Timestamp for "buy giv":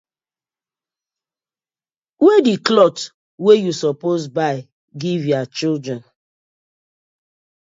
4.37-5.21